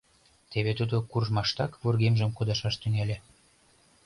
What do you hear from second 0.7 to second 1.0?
тудо